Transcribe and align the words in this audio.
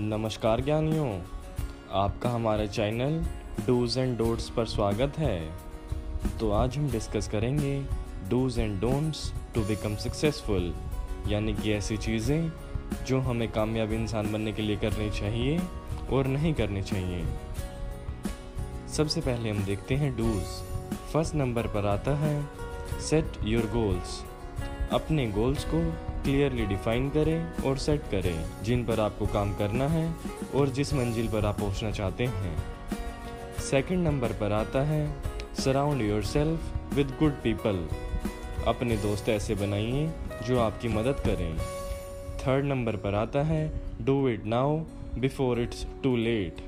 नमस्कार 0.00 0.60
ज्ञानियों, 0.60 1.08
आपका 1.92 2.30
हमारे 2.30 2.66
चैनल 2.68 3.18
डूज 3.66 3.96
एंड 3.98 4.16
डोट्स 4.18 4.48
पर 4.50 4.66
स्वागत 4.66 5.18
है। 5.18 6.38
तो 6.40 6.50
आज 6.50 6.76
हम 6.78 6.88
डिस्कस 6.90 7.28
करेंगे 7.28 7.74
do's 8.30 8.58
and 8.58 8.80
don'ts 8.80 9.32
to 9.54 9.64
become 9.64 9.96
successful, 9.96 10.72
यानी 11.28 11.54
कि 11.54 11.72
ऐसी 11.72 11.96
चीज़ें 11.96 12.50
जो 13.06 13.20
हमें 13.20 13.50
कामयाब 13.52 13.92
इंसान 13.92 14.32
बनने 14.32 14.52
के 14.52 14.62
लिए 14.62 14.76
करनी 14.76 15.10
चाहिए 15.10 15.60
और 16.12 16.26
नहीं 16.26 16.54
करनी 16.54 16.82
चाहिए। 16.82 17.24
सबसे 18.96 19.20
पहले 19.20 19.50
हम 19.50 19.64
देखते 19.64 19.94
हैं 19.94 20.16
डूज। 20.16 20.44
फ़र्स्ट 21.12 21.34
नंबर 21.34 21.66
पर 21.66 21.86
आता 21.86 22.16
है, 22.18 22.48
सेट 23.00 23.38
योर 23.44 23.70
गोल्स। 23.74 24.20
अपने 24.92 25.26
गोल्स 25.30 25.64
को 25.74 25.82
क्लियरली 26.22 26.66
डिफाइन 26.66 27.08
करें 27.10 27.62
और 27.62 27.76
सेट 27.78 28.02
करें 28.10 28.44
जिन 28.62 28.84
पर 28.84 29.00
आपको 29.00 29.26
काम 29.26 29.52
करना 29.54 29.88
है 29.88 30.04
और 30.54 30.68
जिस 30.68 30.92
मंजिल 30.94 31.28
पर 31.28 31.44
आप 31.44 31.58
पहुँचना 31.60 31.90
चाहते 31.90 32.24
हैं। 32.26 32.56
सेकंड 33.60 34.06
नंबर 34.06 34.32
पर 34.32 34.52
आता 34.52 34.82
है 34.84 35.02
surround 35.58 36.02
yourself 36.24 36.94
with 36.94 37.10
good 37.18 37.32
people 37.42 37.86
अपने 38.68 38.96
दोस्त 38.96 39.28
ऐसे 39.28 39.54
बनाइए 39.54 40.08
जो 40.46 40.58
आपकी 40.60 40.88
मदद 40.88 41.20
करें। 41.26 41.58
थर्ड 42.38 42.64
नंबर 42.64 42.96
पर 42.96 43.14
आता 43.14 43.42
है 43.42 43.62
do 44.02 44.28
it 44.28 44.44
now 44.46 44.78
before 45.18 45.60
it's 45.60 45.86
too 46.02 46.16
late 46.16 46.62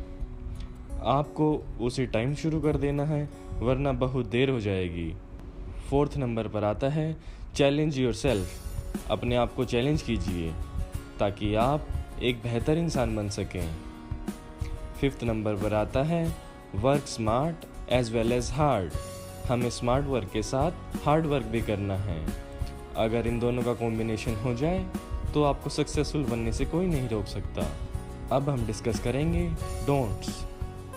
आपको 1.08 1.52
उसी 1.80 2.06
टाइम 2.06 2.34
शुरू 2.34 2.60
कर 2.60 2.76
देना 2.76 3.04
है, 3.04 3.28
वरना 3.58 3.92
बहुत 3.92 4.26
देर 4.26 4.50
हो 4.50 4.60
जाएगी। 4.60 5.12
फोर्थ 5.90 6.16
नंबर 6.16 6.48
पर 6.48 6.64
आता 6.64 6.88
है 6.88 7.16
चैलेंज 7.54 7.98
योर 7.98 8.14
अपने 9.10 9.36
आप 9.36 9.54
को 9.54 9.64
चैलेंज 9.64 10.02
कीजिए, 10.02 10.52
ताकि 11.18 11.54
आप 11.54 11.86
एक 12.22 12.36
बेहतर 12.42 12.78
इंसान 12.78 13.16
बन 13.16 13.28
सकें। 13.28 13.74
फिफ्थ 15.00 15.24
नंबर 15.24 15.54
पर 15.54 15.74
आता 15.74 16.02
है 16.02 16.24
work 16.74 17.06
smart 17.06 17.64
as 17.92 18.12
well 18.12 18.32
as 18.32 18.50
hard 18.50 18.92
हमें 19.48 19.68
स्मार्ट 19.70 20.06
वर्क 20.06 20.30
के 20.32 20.42
साथ 20.42 20.96
हार्ड 21.04 21.26
वर्क 21.26 21.46
भी 21.46 21.60
करना 21.60 21.96
है। 21.96 22.24
अगर 22.96 23.26
इन 23.26 23.38
दोनों 23.40 23.62
का 23.62 23.74
कॉम्बिनेशन 23.74 24.34
हो 24.34 24.54
जाए 24.54 24.84
तो 25.34 25.42
आपको 25.44 25.70
सक्सेसफुल 25.70 26.24
बनने 26.24 26.52
से 26.52 26.64
कोई 26.66 26.86
नहीं 26.86 27.08
रोक 27.08 27.26
सकता। 27.26 27.66
अब 28.36 28.48
हम 28.48 28.66
डिस्कस 28.66 29.00
करेंगे 29.00 29.48
डोंट्स 29.86 30.44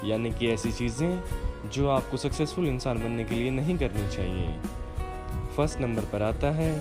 यानी 0.05 0.31
कि 0.31 0.51
ऐसी 0.51 0.71
चीज़ें 0.71 1.69
जो 1.73 1.89
आपको 1.89 2.17
सक्सेसफुल 2.17 2.67
इंसान 2.67 3.03
बनने 3.03 3.23
के 3.23 3.35
लिए 3.35 3.51
नहीं 3.51 3.77
करनी 3.77 4.07
चाहिए। 4.15 4.57
फ़र्स्ट 5.57 5.79
नंबर 5.81 6.01
पर 6.03 6.21
आता 6.21 6.51
है 6.51 6.71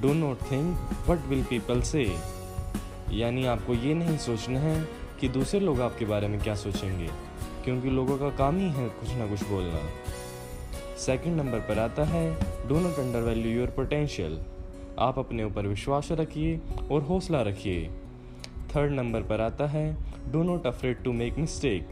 do 0.00 0.12
not 0.14 0.42
think 0.50 1.08
what 1.08 1.26
will 1.28 1.42
people 1.44 1.80
say 1.82 2.04
यानी 3.12 3.44
आपको 3.46 3.74
ये 3.74 3.94
नहीं 3.94 4.16
सोचना 4.18 4.60
है 4.60 4.76
कि 5.20 5.28
दूसरे 5.28 5.60
लोग 5.60 5.80
आपके 5.80 6.04
बारे 6.04 6.28
में 6.28 6.38
क्या 6.40 6.54
सोचेंगे, 6.54 7.08
क्योंकि 7.64 7.90
लोगों 7.90 8.16
का 8.18 8.30
काम 8.36 8.58
ही 8.58 8.70
है 8.70 8.88
कुछ 8.90 9.10
ना 9.10 9.26
कुछ 9.26 9.44
बोलना। 9.48 9.80
सेकंड 10.98 11.40
नंबर 11.40 11.60
पर 11.60 11.78
आता 11.78 12.04
है 12.04 12.24
do 12.68 12.80
not 12.80 12.98
undervalue 13.20 13.52
your 13.52 13.70
potential 13.70 14.40
आप 14.98 15.18
अपने 15.18 15.44
ऊपर 15.44 15.66
विश्वास 15.66 16.08
रखिए 16.12 16.60
और 16.90 17.02
हौसला 17.02 17.42
रखिए। 17.42 17.88
थर्ड 18.74 18.92
नंबर 18.92 19.22
पर 19.22 19.40
आता 19.40 19.66
है 19.66 19.86
do 20.32 20.42
not 20.42 20.66
afraid 20.66 21.02
to 21.04 21.12
make 21.12 21.38
mistake 21.38 21.88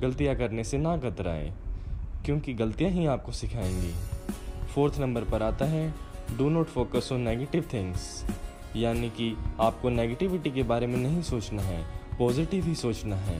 गलतियाँ 0.00 0.36
करने 0.36 0.64
से 0.64 0.78
ना 0.78 0.96
कतराएँ 0.96 1.52
क्योंकि 2.24 2.54
गलतियाँ 2.54 2.90
ही 2.90 3.06
आपको 3.06 3.32
सिखाएँगी। 3.32 3.94
फोर्थ 4.74 4.98
नंबर 4.98 5.24
पर 5.24 5.42
आता 5.42 5.64
है। 5.64 5.88
Do 6.38 6.48
not 6.50 6.66
focus 6.66 7.08
on 7.12 7.20
negative 7.20 7.64
things 7.72 8.24
यानी 8.76 9.08
कि 9.10 9.34
आपको 9.60 9.88
नेगेटिविटी 9.88 10.50
के 10.50 10.62
बारे 10.62 10.86
में 10.86 10.96
नहीं 10.96 11.22
सोचना 11.22 11.62
है 11.62 11.82
पॉजिटिव 12.18 12.64
ही 12.64 12.74
सोचना 12.74 13.16
है। 13.16 13.38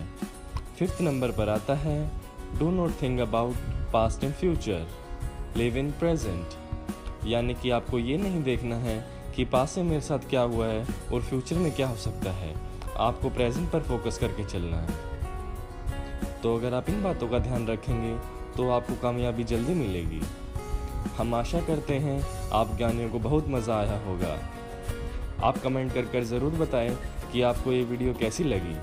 फिफ्थ 0.78 1.00
नंबर 1.02 1.30
पर 1.30 1.48
आता 1.48 1.74
है 1.74 2.10
do 2.58 2.70
not 2.70 3.00
think 3.02 3.20
about 3.20 3.54
past 3.92 4.24
and 4.24 4.34
future 4.34 4.86
live 5.56 5.76
in 5.76 5.90
present 5.92 7.26
यानी 7.26 7.54
कि 7.54 7.70
आपको 7.70 7.98
ये 7.98 8.16
नहीं 8.18 8.42
देखना 8.42 8.76
है 8.76 8.98
कि 9.36 9.44
पास 9.44 9.78
में 9.78 9.84
मेरे 9.84 10.00
साथ 10.00 10.28
क्या 10.30 10.42
हुआ 10.42 10.66
है 10.66 10.86
और 11.12 11.22
फ्यूचर 11.22 11.56
में 11.56 11.70
क्या 11.72 11.88
हो 11.88 11.96
सकता 11.96 12.32
है। 12.32 12.54
आपको 12.98 13.30
प्रेजेंट 13.30 13.70
पर 13.70 13.82
फोकस 13.82 14.18
करके 14.18 14.44
चलना 14.44 14.76
है। 14.76 16.40
तो 16.42 16.56
अगर 16.56 16.74
आप 16.74 16.88
इन 16.90 17.02
बातों 17.02 17.28
का 17.28 17.38
ध्यान 17.38 17.66
रखेंगे 17.66 18.14
तो 18.56 18.70
आपको 18.70 18.94
कामयाबी 19.02 19.44
जल्दी 19.44 19.74
मिलेगी। 19.74 20.20
हम 21.18 21.34
आशा 21.34 21.60
करते 21.60 21.94
हैं 21.94 22.20
आप 22.52 22.76
ज्ञानियों 22.76 23.10
को 23.10 23.18
बहुत 23.18 23.48
मज़ा 23.48 23.76
आया 23.76 23.98
होगा। 24.06 24.38
आप 25.42 25.58
कमेंट 25.58 25.92
कर 25.94 26.02
कर 26.02 26.24
ज़रूर 26.24 26.52
बताएँ 26.56 26.96
कि 27.32 27.42
आपको 27.42 27.72
ये 27.72 27.82
वीडियो 27.84 28.14
कैसी 28.14 28.44
लगी। 28.44 28.76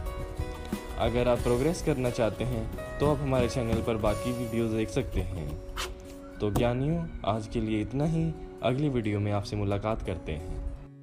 अगर 1.00 1.28
आप 1.28 1.40
प्रोग्रेस 1.40 1.82
करना 1.82 2.10
चाहते 2.10 2.44
हैं 2.44 2.98
तो 3.00 3.12
आप 3.12 3.20
हमारे 3.20 3.50
चैनल 3.50 3.82
पर 3.82 3.98
बाकी 3.98 4.32
वीडियो 4.34 4.68
देख 4.68 4.90
सकते 4.90 5.22
हैं। 5.22 5.48
तो 6.40 6.52
ज्ञानियों, 6.52 7.06
आज 7.26 7.48
के 7.48 7.62
लिए 7.62 7.82
इतना 7.82 8.06
ही। 8.06 8.32
अगली 8.64 8.90
वीडियो 8.90 9.20
में 9.20 9.32
आपसे 9.32 9.56
मुलाकात 9.56 10.02
करते 10.02 10.32
हैं। 10.32 10.69